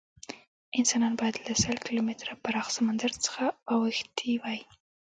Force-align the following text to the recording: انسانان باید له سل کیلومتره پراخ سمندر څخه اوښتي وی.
انسانان 0.79 1.13
باید 1.19 1.35
له 1.45 1.53
سل 1.63 1.77
کیلومتره 1.87 2.33
پراخ 2.43 2.67
سمندر 2.77 3.11
څخه 3.25 3.43
اوښتي 3.71 4.31
وی. 4.43 4.59